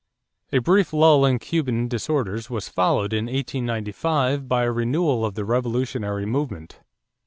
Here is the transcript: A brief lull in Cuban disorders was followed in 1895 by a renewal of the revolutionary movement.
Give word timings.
A 0.51 0.57
brief 0.57 0.93
lull 0.93 1.27
in 1.27 1.37
Cuban 1.37 1.87
disorders 1.87 2.49
was 2.49 2.67
followed 2.67 3.13
in 3.13 3.25
1895 3.25 4.47
by 4.47 4.63
a 4.63 4.71
renewal 4.71 5.23
of 5.23 5.35
the 5.35 5.45
revolutionary 5.45 6.25
movement. 6.25 6.79